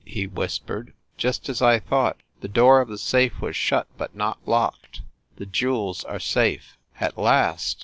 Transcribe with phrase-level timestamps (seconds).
[0.03, 0.91] he whispered.
[1.15, 4.99] "Just as I thought the door of the safe was shut but not locked.
[5.35, 7.79] The jewels are safe." "At last!"